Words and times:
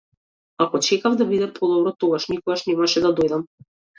Ако 0.63 0.79
чекав 0.85 1.15
да 1.19 1.25
биде 1.33 1.49
подобро, 1.59 1.93
тогаш 2.05 2.27
никогаш 2.33 2.65
немаше 2.71 3.07
да 3.07 3.15
дојдам. 3.23 3.45